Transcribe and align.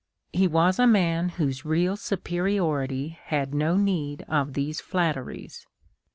lie 0.33 0.47
was 0.47 0.79
a 0.79 0.87
man 0.87 1.29
whose 1.29 1.63
real 1.63 1.95
superiority 1.95 3.09
had 3.25 3.53
no 3.53 3.77
need 3.77 4.23
of 4.27 4.53
these 4.53 4.81
flatteries. 4.81 5.67